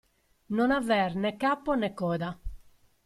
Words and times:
Non 0.57 0.69
aver 0.79 1.11
né 1.21 1.31
capo 1.43 1.71
né 1.81 1.89
coda. 1.99 2.29